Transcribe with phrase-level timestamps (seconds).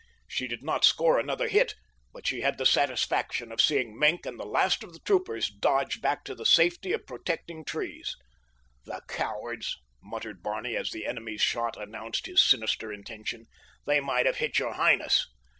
[0.27, 1.75] She did not score another hit,
[2.11, 6.01] but she had the satisfaction of seeing Maenck and the last of his troopers dodge
[6.01, 8.15] back to the safety of protecting trees.
[8.85, 13.45] "The cowards!" muttered Barney as the enemy's shot announced his sinister intention;
[13.85, 15.27] "they might have hit your highness."